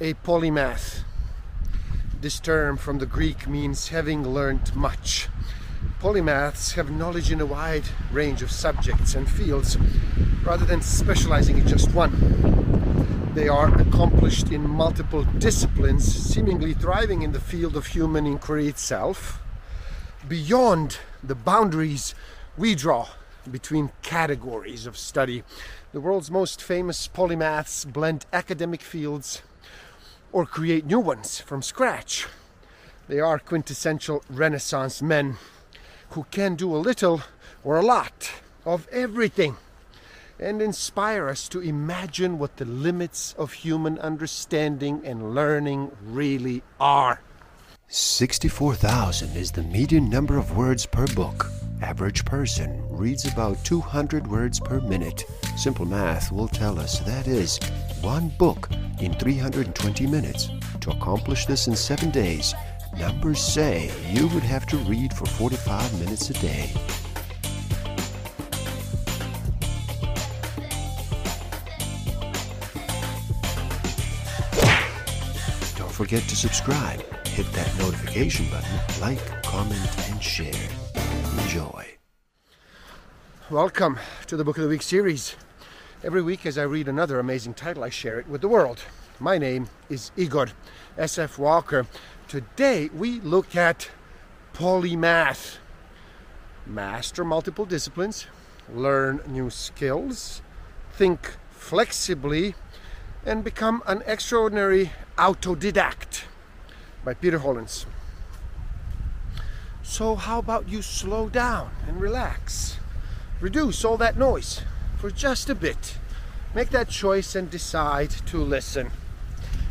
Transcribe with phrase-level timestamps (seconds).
[0.00, 1.02] a polymath.
[2.20, 5.28] This term from the Greek means having learned much.
[6.00, 7.82] Polymaths have knowledge in a wide
[8.12, 9.76] range of subjects and fields
[10.44, 13.32] rather than specializing in just one.
[13.34, 19.40] They are accomplished in multiple disciplines, seemingly thriving in the field of human inquiry itself,
[20.28, 22.14] beyond the boundaries
[22.56, 23.08] we draw
[23.50, 25.42] between categories of study.
[25.92, 29.42] The world's most famous polymaths blend academic fields
[30.32, 32.26] or create new ones from scratch.
[33.08, 35.36] They are quintessential Renaissance men
[36.10, 37.22] who can do a little
[37.64, 38.30] or a lot
[38.64, 39.56] of everything
[40.38, 47.20] and inspire us to imagine what the limits of human understanding and learning really are.
[47.88, 51.46] 64,000 is the median number of words per book.
[51.80, 55.24] Average person reads about 200 words per minute.
[55.56, 57.58] Simple math will tell us that is
[58.02, 58.68] one book
[59.00, 60.50] in 320 minutes.
[60.80, 62.54] To accomplish this in seven days,
[62.98, 66.70] numbers say you would have to read for 45 minutes a day.
[75.76, 80.68] Don't forget to subscribe, hit that notification button, like, comment, and share.
[81.42, 81.86] Enjoy.
[83.50, 85.36] Welcome to the Book of the Week series.
[86.04, 88.82] Every week, as I read another amazing title, I share it with the world.
[89.18, 90.50] My name is Igor
[90.96, 91.38] S.F.
[91.38, 91.88] Walker.
[92.28, 93.90] Today, we look at
[94.54, 95.56] polymath.
[96.64, 98.28] Master multiple disciplines,
[98.72, 100.40] learn new skills,
[100.92, 102.54] think flexibly,
[103.26, 106.22] and become an extraordinary autodidact
[107.04, 107.86] by Peter Hollins.
[109.82, 112.78] So, how about you slow down and relax?
[113.40, 114.62] Reduce all that noise
[114.98, 115.96] for just a bit.
[116.54, 118.90] Make that choice and decide to listen.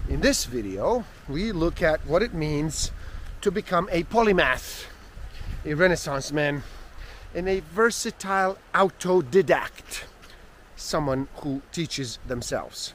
[0.08, 2.92] In this video, we look at what it means
[3.42, 4.86] to become a polymath,
[5.66, 6.64] a Renaissance man,
[7.36, 10.03] and a versatile autodidact,
[10.78, 12.94] someone who teaches themselves.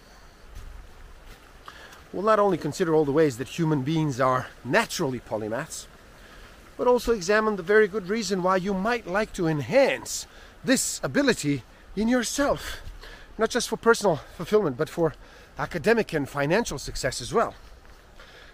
[2.14, 5.86] We'll not only consider all the ways that human beings are naturally polymaths,
[6.78, 10.26] but also examine the very good reason why you might like to enhance
[10.64, 11.62] this ability
[11.96, 12.80] in yourself,
[13.38, 15.14] not just for personal fulfillment, but for
[15.58, 17.54] academic and financial success as well.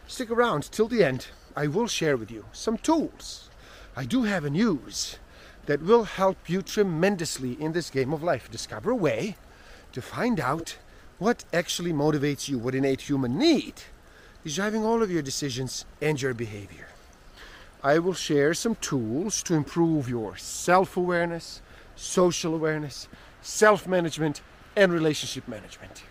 [0.06, 1.28] Stick around till the end.
[1.56, 3.48] I will share with you some tools
[3.97, 5.19] I do have and use
[5.66, 8.48] that will help you tremendously in this game of life.
[8.50, 9.37] Discover a way
[9.93, 10.78] to find out
[11.19, 13.75] what actually motivates you, what innate human need
[14.44, 16.87] is driving all of your decisions and your behavior.
[17.82, 21.60] I will share some tools to improve your self awareness,
[21.97, 23.09] social awareness,
[23.43, 24.41] self management,
[24.76, 26.04] and relationship management.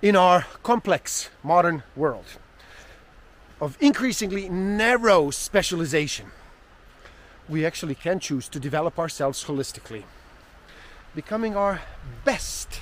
[0.00, 2.24] In our complex modern world
[3.60, 6.26] of increasingly narrow specialization,
[7.48, 10.04] we actually can choose to develop ourselves holistically,
[11.14, 11.82] becoming our
[12.24, 12.80] best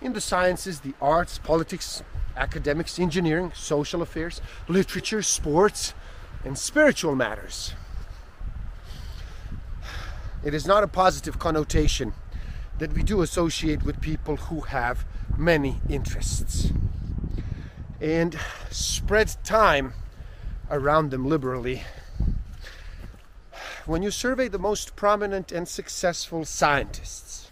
[0.00, 2.02] in the sciences, the arts, politics,
[2.36, 5.94] academics, engineering, social affairs, literature, sports,
[6.44, 7.72] and spiritual matters.
[10.44, 12.12] It is not a positive connotation
[12.78, 15.06] that we do associate with people who have
[15.38, 16.70] many interests
[17.98, 18.38] and
[18.70, 19.94] spread time
[20.70, 21.84] around them liberally.
[23.86, 27.50] When you survey the most prominent and successful scientists,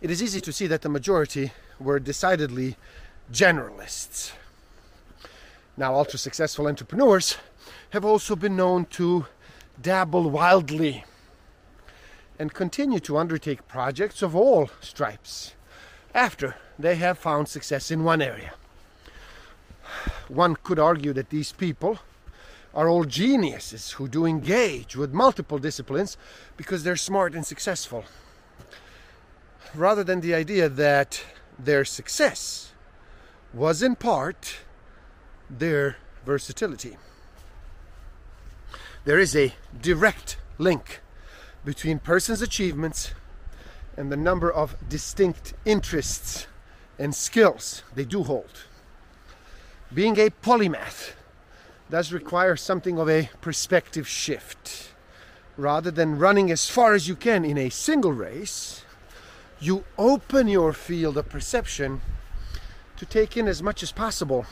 [0.00, 1.50] it is easy to see that the majority
[1.80, 2.76] were decidedly
[3.32, 4.30] generalists.
[5.76, 7.36] Now, ultra successful entrepreneurs
[7.90, 9.26] have also been known to
[9.80, 11.04] dabble wildly
[12.38, 15.54] and continue to undertake projects of all stripes
[16.14, 18.52] after they have found success in one area.
[20.28, 21.98] One could argue that these people
[22.74, 26.16] are all geniuses who do engage with multiple disciplines
[26.56, 28.04] because they're smart and successful,
[29.74, 31.22] rather than the idea that
[31.58, 32.72] their success
[33.52, 34.56] was in part
[35.50, 36.96] their versatility.
[39.04, 41.00] There is a direct link
[41.64, 43.12] between persons' achievements
[43.96, 46.46] and the number of distinct interests
[47.00, 48.64] and skills they do hold.
[49.92, 51.14] Being a polymath
[51.90, 54.92] does require something of a perspective shift.
[55.56, 58.84] Rather than running as far as you can in a single race,
[59.60, 62.00] you open your field of perception
[62.96, 64.46] to take in as much as possible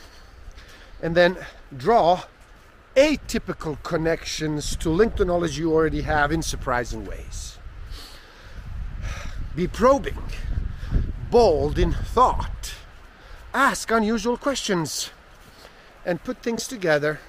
[1.01, 1.37] and then
[1.75, 2.23] draw
[2.95, 7.57] atypical connections to link the knowledge you already have in surprising ways.
[9.55, 10.17] Be probing
[11.29, 12.75] bold in thought,
[13.53, 15.11] ask unusual questions,
[16.05, 17.19] and put things together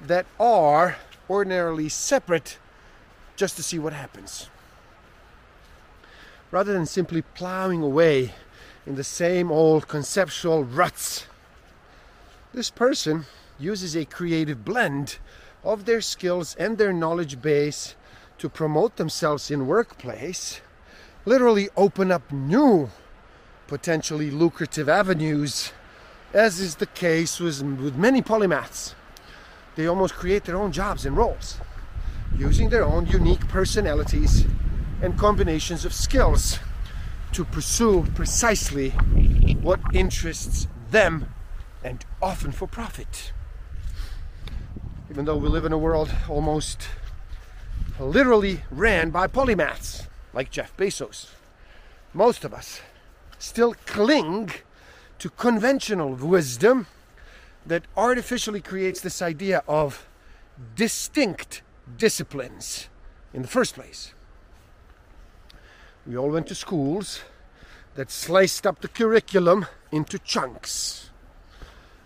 [0.00, 0.96] that are
[1.28, 2.58] ordinarily separate
[3.34, 4.48] just to see what happens.
[6.52, 8.32] Rather than simply plowing away
[8.86, 11.26] in the same old conceptual ruts,
[12.52, 13.24] this person
[13.58, 15.18] uses a creative blend
[15.62, 17.94] of their skills and their knowledge base
[18.38, 20.60] to promote themselves in workplace,
[21.24, 22.90] literally open up new
[23.66, 25.72] potentially lucrative avenues,
[26.32, 28.94] as is the case with, with many polymaths.
[29.76, 31.58] They almost create their own jobs and roles,
[32.36, 34.44] using their own unique personalities
[35.02, 36.58] and combinations of skills
[37.32, 38.90] to pursue precisely
[39.60, 41.26] what interests them
[41.82, 43.32] and often for profit.
[45.14, 46.88] Even though we live in a world almost
[48.00, 51.28] literally ran by polymaths like Jeff Bezos,
[52.12, 52.80] most of us
[53.38, 54.50] still cling
[55.20, 56.88] to conventional wisdom
[57.64, 60.04] that artificially creates this idea of
[60.74, 61.62] distinct
[61.96, 62.88] disciplines
[63.32, 64.14] in the first place.
[66.08, 67.20] We all went to schools
[67.94, 71.10] that sliced up the curriculum into chunks.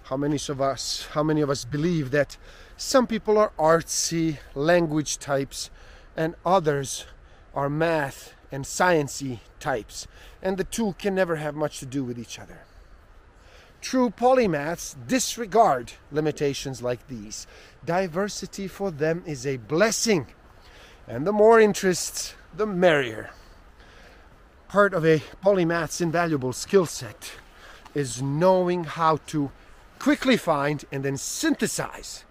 [0.05, 2.37] How many of us how many of us believe that
[2.81, 5.69] some people are artsy language types
[6.17, 7.07] and others
[7.53, 10.07] are math and sciency types
[10.41, 12.61] and the two can never have much to do with each other.
[13.81, 17.49] True polymaths disregard limitations like these.
[17.85, 20.29] Diversity for them is a blessing,
[21.09, 23.31] and the more interests, the merrier.
[24.69, 27.33] Part of a polymath's invaluable skill set
[27.93, 29.51] is knowing how to
[29.99, 32.25] quickly find and then synthesize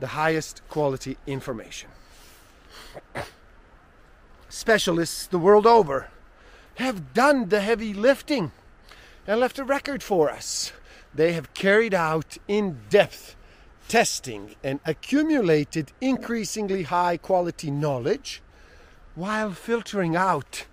[0.00, 1.90] the highest quality information.
[4.48, 6.08] Specialists the world over
[6.76, 8.50] have done the heavy lifting
[9.26, 10.72] and left a record for us.
[11.14, 13.36] They have carried out in depth
[13.88, 18.40] testing and accumulated increasingly high quality knowledge
[19.16, 20.66] while filtering out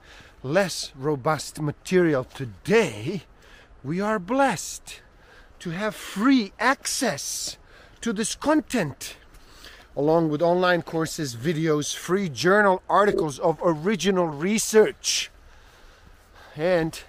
[0.43, 3.23] less robust material today.
[3.83, 5.01] We are blessed
[5.59, 7.57] to have free access
[8.07, 9.17] to this content
[9.97, 15.29] along with online courses, videos, free journal articles of original research
[16.55, 17.01] and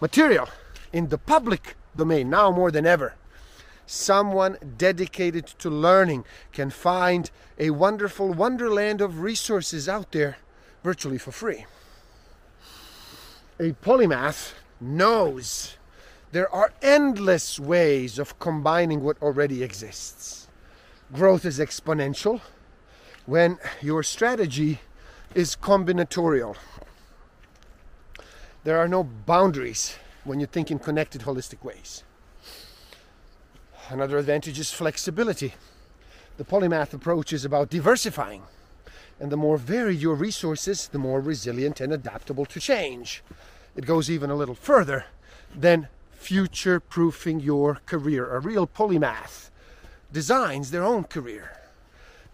[0.00, 0.48] material
[0.90, 3.14] in the public domain now more than ever.
[3.84, 10.38] Someone dedicated to learning can find a wonderful wonderland of resources out there
[10.82, 11.66] virtually for free.
[13.60, 15.76] A polymath knows
[16.32, 20.48] there are endless ways of combining what already exists.
[21.12, 22.40] Growth is exponential
[23.26, 24.80] when your strategy
[25.34, 26.56] is combinatorial.
[28.64, 32.02] There are no boundaries when you think in connected, holistic ways.
[33.88, 35.54] Another advantage is flexibility.
[36.36, 38.42] The polymath approach is about diversifying.
[39.20, 43.22] And the more varied your resources, the more resilient and adaptable to change.
[43.76, 45.06] It goes even a little further
[45.54, 45.88] than
[46.26, 48.34] future proofing your career.
[48.34, 49.50] A real polymath
[50.12, 51.52] designs their own career.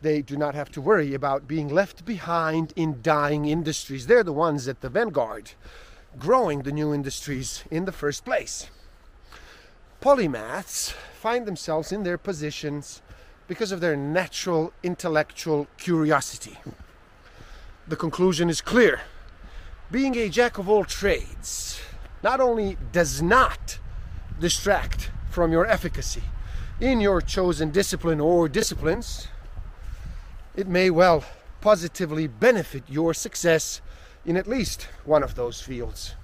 [0.00, 4.06] They do not have to worry about being left behind in dying industries.
[4.06, 5.50] They're the ones at the vanguard
[6.18, 8.70] growing the new industries in the first place.
[10.00, 13.02] Polymaths find themselves in their positions
[13.46, 16.56] because of their natural intellectual curiosity.
[17.86, 19.02] The conclusion is clear.
[19.90, 21.78] Being a jack of all trades
[22.22, 23.78] not only does not
[24.40, 26.22] distract from your efficacy
[26.80, 29.28] in your chosen discipline or disciplines,
[30.56, 31.24] it may well
[31.60, 33.80] positively benefit your success
[34.26, 36.14] in at least one of those fields.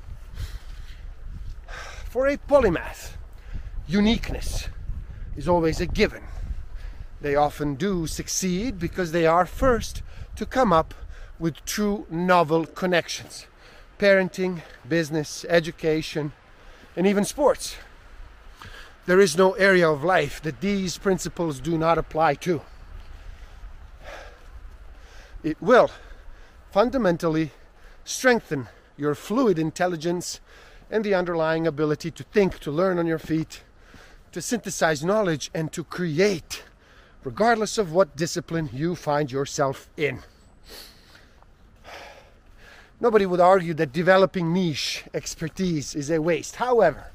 [2.10, 3.12] For a polymath,
[3.86, 4.68] uniqueness
[5.36, 6.24] is always a given.
[7.20, 10.02] They often do succeed because they are first
[10.34, 10.92] to come up
[11.38, 13.46] with true novel connections
[13.98, 16.32] parenting, business, education,
[16.96, 17.76] and even sports.
[19.08, 22.60] There is no area of life that these principles do not apply to.
[25.42, 25.90] It will
[26.70, 27.52] fundamentally
[28.04, 30.40] strengthen your fluid intelligence
[30.90, 33.62] and the underlying ability to think, to learn on your feet,
[34.32, 36.64] to synthesize knowledge, and to create,
[37.24, 40.18] regardless of what discipline you find yourself in.
[43.00, 46.56] Nobody would argue that developing niche expertise is a waste.
[46.56, 47.06] However,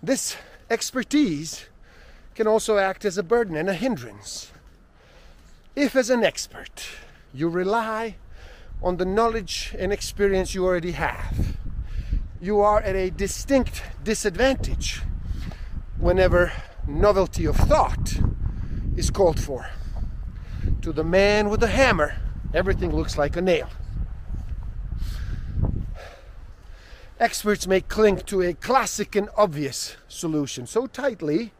[0.00, 0.36] this
[0.72, 1.66] expertise
[2.34, 4.50] can also act as a burden and a hindrance.
[5.76, 6.88] If, as an expert,
[7.34, 8.16] you rely
[8.82, 11.56] on the knowledge and experience you already have,
[12.40, 15.02] you are at a distinct disadvantage
[15.98, 16.52] whenever
[16.86, 18.14] novelty of thought
[18.96, 19.66] is called for.
[20.80, 22.16] To the man with the hammer,
[22.54, 23.68] everything looks like a nail.
[27.22, 31.52] Experts may cling to a classic and obvious solution so tightly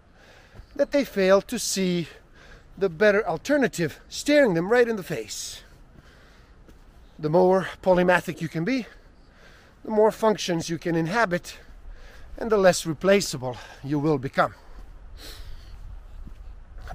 [0.74, 2.08] that they fail to see
[2.76, 5.62] the better alternative staring them right in the face.
[7.16, 8.86] The more polymathic you can be,
[9.84, 11.58] the more functions you can inhabit,
[12.36, 14.54] and the less replaceable you will become.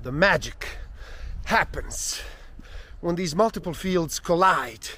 [0.04, 0.68] The magic
[1.46, 2.22] happens
[3.00, 4.90] when these multiple fields collide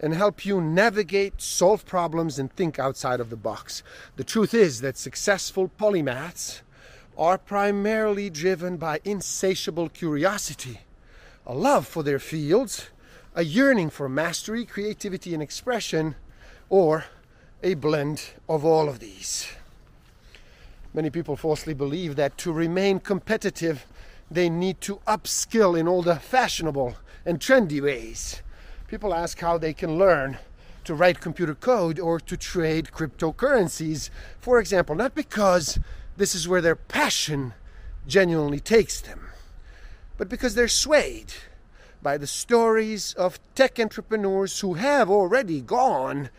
[0.00, 3.82] and help you navigate, solve problems, and think outside of the box.
[4.16, 6.60] The truth is that successful polymaths
[7.16, 10.80] are primarily driven by insatiable curiosity,
[11.46, 12.90] a love for their fields,
[13.34, 16.14] a yearning for mastery, creativity, and expression,
[16.68, 17.04] or
[17.62, 19.48] a blend of all of these.
[20.94, 23.84] Many people falsely believe that to remain competitive,
[24.30, 28.42] they need to upskill in all the fashionable and trendy ways.
[28.88, 30.38] People ask how they can learn
[30.84, 34.08] to write computer code or to trade cryptocurrencies,
[34.40, 35.78] for example, not because
[36.16, 37.52] this is where their passion
[38.06, 39.28] genuinely takes them,
[40.16, 41.34] but because they're swayed
[42.00, 46.30] by the stories of tech entrepreneurs who have already gone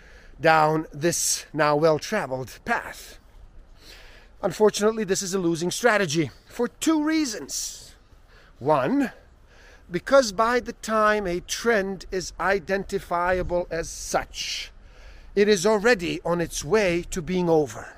[0.41, 3.20] down this now well traveled path.
[4.41, 7.94] Unfortunately, this is a losing strategy for two reasons.
[8.58, 9.12] One,
[9.91, 14.72] because by the time a trend is identifiable as such,
[15.36, 17.96] it is already on its way to being over.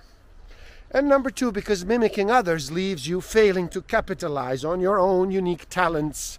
[0.92, 5.70] And number two, because mimicking others leaves you failing to capitalize on your own unique
[5.70, 6.38] talents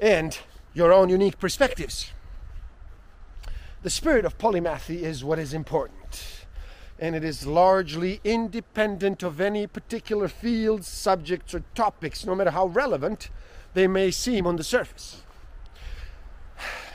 [0.00, 0.38] and
[0.72, 2.10] your own unique perspectives.
[3.82, 6.46] The spirit of polymathy is what is important,
[6.98, 12.66] and it is largely independent of any particular fields, subjects, or topics, no matter how
[12.66, 13.30] relevant
[13.74, 15.22] they may seem on the surface.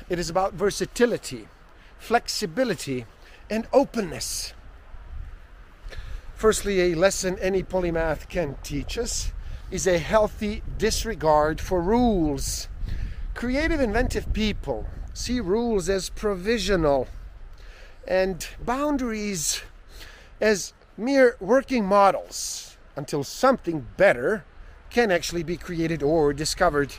[0.10, 1.48] It is about versatility,
[1.98, 3.06] flexibility,
[3.50, 4.54] and openness.
[6.36, 9.32] Firstly, a lesson any polymath can teach us
[9.72, 12.68] is a healthy disregard for rules.
[13.34, 17.08] Creative, inventive people see rules as provisional
[18.08, 19.64] and boundaries
[20.40, 24.44] as mere working models until something better
[24.96, 26.96] can actually be created or discovered.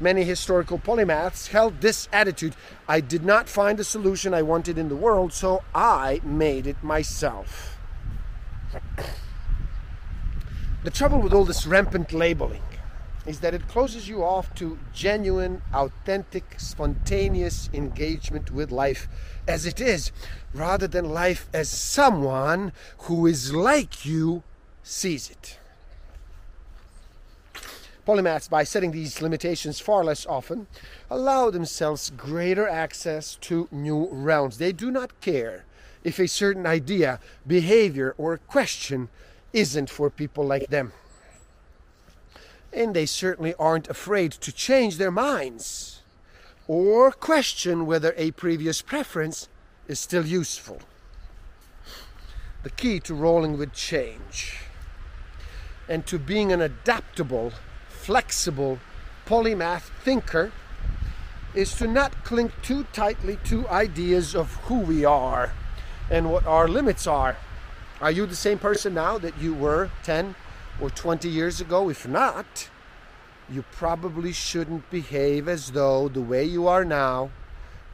[0.00, 2.56] Many historical polymaths held this attitude
[2.88, 6.82] I did not find the solution I wanted in the world, so I made it
[6.82, 7.78] myself.
[10.82, 12.62] The trouble with all this rampant labeling
[13.24, 19.06] is that it closes you off to genuine, authentic, spontaneous engagement with life
[19.46, 20.10] as it is,
[20.52, 22.72] rather than life as someone
[23.06, 24.42] who is like you
[24.82, 25.60] sees it.
[28.08, 30.66] Polymaths, by setting these limitations far less often,
[31.10, 34.56] allow themselves greater access to new realms.
[34.56, 35.66] They do not care
[36.02, 39.10] if a certain idea, behavior, or question
[39.52, 40.92] isn't for people like them
[42.72, 46.02] and they certainly aren't afraid to change their minds
[46.66, 49.48] or question whether a previous preference
[49.86, 50.78] is still useful.
[52.62, 54.58] The key to rolling with change
[55.88, 57.52] and to being an adaptable,
[58.08, 58.78] flexible,
[59.26, 60.50] polymath thinker
[61.54, 65.52] is to not cling too tightly to ideas of who we are
[66.10, 67.36] and what our limits are.
[68.00, 70.34] Are you the same person now that you were 10,
[70.80, 71.90] or 20 years ago.
[71.90, 72.70] If not,
[73.50, 77.28] you probably shouldn't behave as though the way you are now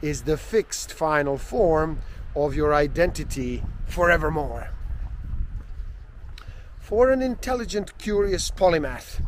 [0.01, 1.99] is the fixed final form
[2.37, 4.69] of your identity forevermore.
[6.79, 9.19] For an intelligent, curious polymath,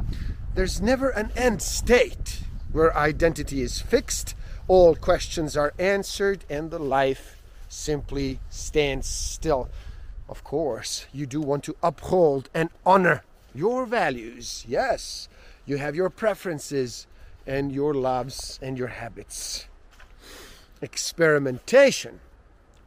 [0.58, 4.34] there's never an end state where identity is fixed,
[4.68, 9.70] all questions are answered, and the life simply stands still.
[10.28, 13.24] Of course, you do want to uphold and honor
[13.54, 14.66] your values.
[14.68, 15.30] Yes,
[15.68, 17.06] you have your preferences
[17.46, 19.68] and your loves and your habits.
[20.82, 22.20] Experimentation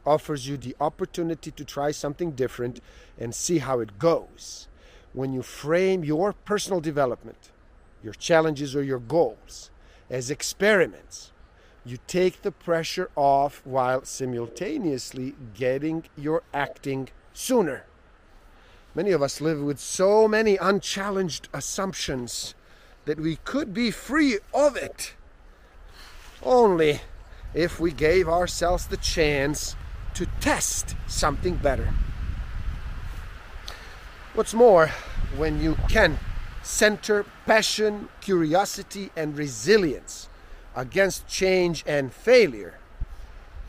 [0.05, 2.81] offers you the opportunity to try something different
[3.17, 4.67] and see how it goes.
[5.13, 7.49] When you frame your personal development,
[8.03, 9.69] your challenges, or your goals
[10.09, 11.31] as experiments,
[11.85, 17.85] you take the pressure off while simultaneously getting your acting sooner.
[18.93, 22.53] Many of us live with so many unchallenged assumptions
[23.05, 25.15] that we could be free of it
[26.43, 27.01] only
[27.53, 29.75] if we gave ourselves the chance
[30.13, 31.93] to test something better.
[34.33, 34.91] What's more,
[35.37, 36.19] when you can
[36.63, 40.29] center passion, curiosity, and resilience
[40.75, 42.79] against change and failure,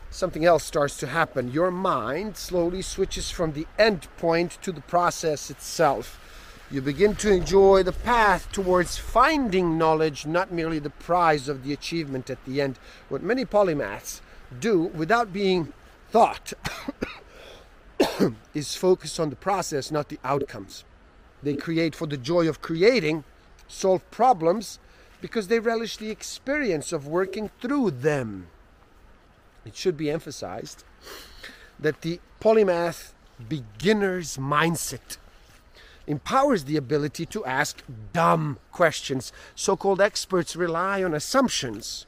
[0.09, 1.51] something else starts to happen.
[1.51, 6.19] Your mind slowly switches from the end point to the process itself.
[6.71, 11.73] You begin to enjoy the path towards finding knowledge, not merely the prize of the
[11.73, 12.79] achievement at the end.
[13.09, 14.21] What many polymaths
[14.59, 15.73] do without being
[16.09, 16.53] thought
[18.53, 20.83] is focus on the process, not the outcomes.
[21.43, 23.25] They create for the joy of creating,
[23.67, 24.79] solve problems
[25.21, 28.47] because they relish the experience of working through them.
[29.65, 30.83] It should be emphasized
[31.79, 33.13] that the polymath
[33.49, 35.17] beginner's mindset
[36.07, 37.81] empowers the ability to ask
[38.11, 39.31] dumb questions.
[39.55, 42.05] So called experts rely on assumptions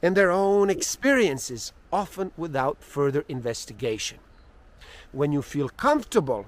[0.00, 4.18] and their own experiences, often without further investigation.
[5.12, 6.46] When you feel comfortable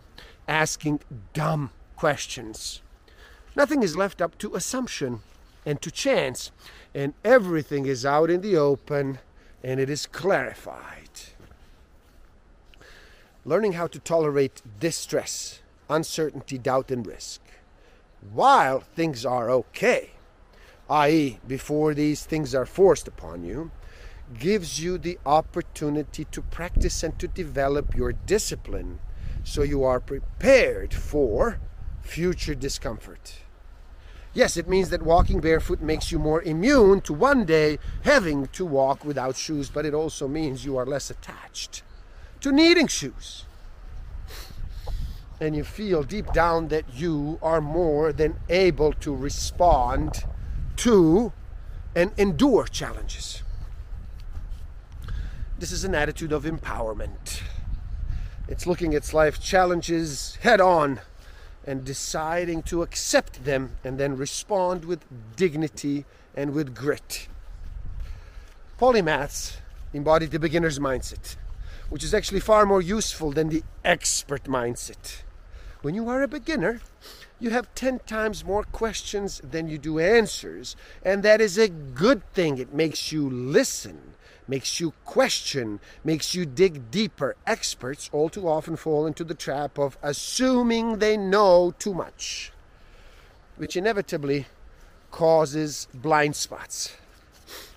[0.49, 1.01] asking
[1.33, 1.71] dumb
[2.05, 2.83] questions,
[3.57, 5.21] nothing is left up to assumption
[5.65, 6.51] and to chance,
[6.95, 9.19] and everything is out in the open
[9.63, 11.09] and it is clarified.
[13.47, 17.41] Learning how to tolerate distress, uncertainty, doubt, and risk
[18.35, 20.11] while things are okay,
[20.91, 23.71] i.e., before these things are forced upon you,
[24.39, 28.99] gives you the opportunity to practice and to develop your discipline
[29.43, 31.59] so you are prepared for
[32.05, 33.41] future discomfort.
[34.33, 38.65] Yes, it means that walking barefoot makes you more immune to one day having to
[38.65, 41.83] walk without shoes, but it also means you are less attached
[42.41, 43.45] to needing shoes.
[45.41, 50.25] And you feel deep down that you are more than able to respond
[50.77, 51.33] to
[51.95, 53.43] and endure challenges.
[55.59, 57.43] This is an attitude of empowerment.
[58.49, 61.01] It's looking at life challenges head on
[61.67, 65.05] and deciding to accept them and then respond with
[65.37, 67.29] dignity and with grit.
[68.79, 69.57] Polymaths
[69.93, 71.37] embody the beginner's mindset,
[71.89, 75.23] which is actually far more useful than the expert mindset.
[75.83, 76.81] When you are a beginner,
[77.39, 82.23] you have 10 times more questions than you do answers, and that is a good
[82.33, 82.59] thing.
[82.59, 84.14] It makes you listen
[84.47, 87.37] makes you question, makes you dig deeper.
[87.47, 92.53] Experts all too often fall into the trap of assuming they know too much,
[93.57, 94.47] which inevitably
[95.11, 96.97] causes blind spots.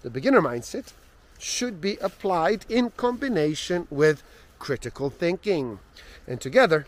[0.01, 0.93] The beginner mindset
[1.37, 4.23] should be applied in combination with
[4.59, 5.79] critical thinking.
[6.27, 6.87] And together,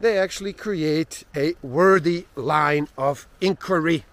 [0.00, 4.04] they actually create a worthy line of inquiry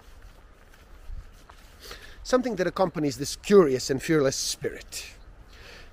[2.24, 5.14] something that accompanies this curious and fearless spirit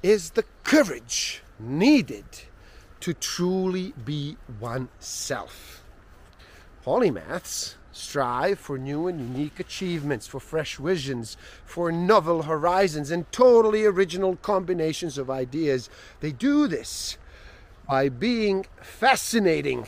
[0.01, 2.25] is the courage needed
[3.01, 5.83] to truly be oneself.
[6.85, 13.85] Polymaths strive for new and unique achievements, for fresh visions, for novel horizons, and totally
[13.85, 15.89] original combinations of ideas.
[16.21, 17.17] They do this
[17.87, 19.85] by being fascinating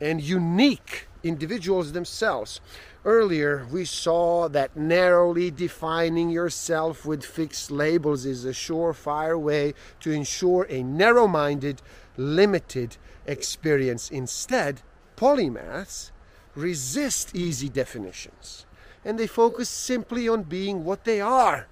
[0.00, 2.60] and unique individuals themselves
[3.04, 10.10] Earlier, we saw that narrowly defining yourself with fixed labels is a surefire way to
[10.10, 11.82] ensure a narrow minded,
[12.16, 14.10] limited experience.
[14.10, 14.80] Instead,
[15.16, 16.12] polymaths
[16.54, 18.64] resist easy definitions
[19.04, 21.66] and they focus simply on being what they are,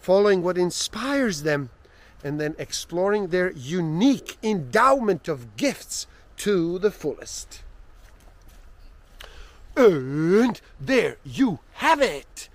[0.00, 1.70] following what inspires them,
[2.24, 6.06] and then exploring their unique endowment of gifts
[6.36, 7.63] to the fullest.
[9.76, 12.48] And there you have it!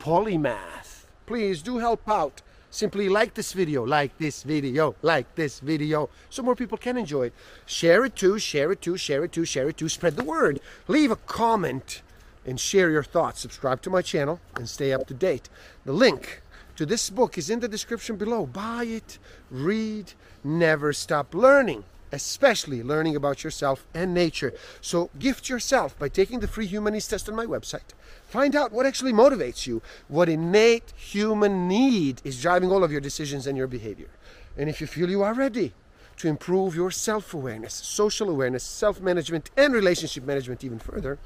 [0.00, 1.04] Polymath.
[1.24, 2.42] Please do help out.
[2.70, 7.26] Simply like this video, like this video, like this video, so more people can enjoy
[7.26, 7.34] it.
[7.64, 9.88] Share it too, share it too, share it too, share it too.
[9.88, 10.60] Spread the word.
[10.88, 12.02] Leave a comment
[12.44, 13.40] and share your thoughts.
[13.40, 15.48] Subscribe to my channel and stay up to date.
[15.84, 16.42] The link
[16.74, 18.44] to this book is in the description below.
[18.44, 19.18] Buy it,
[19.50, 20.12] read,
[20.44, 24.52] never stop learning especially learning about yourself and nature.
[24.80, 27.94] So gift yourself by taking the free human needs test on my website.
[28.26, 33.00] Find out what actually motivates you, what innate human need is driving all of your
[33.00, 34.08] decisions and your behavior.
[34.56, 35.72] And if you feel you are ready
[36.18, 41.18] to improve your self awareness, social awareness, self management, and relationship management even further,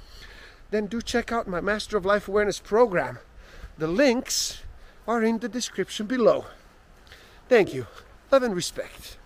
[0.70, 3.18] then do check out my Master of Life Awareness program.
[3.78, 4.62] The links
[5.06, 6.46] are in the description below.
[7.48, 7.86] Thank you.
[8.30, 9.16] Love and respect.